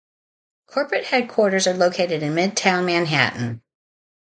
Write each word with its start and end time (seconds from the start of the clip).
Corporate 0.65 1.03
headquarters 1.05 1.67
are 1.67 1.75
located 1.75 2.23
in 2.23 2.33
Midtown 2.33 2.85
Manhattan. 2.87 3.61